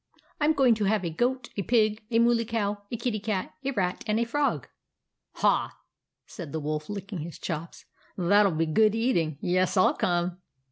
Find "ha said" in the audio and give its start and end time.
5.43-6.51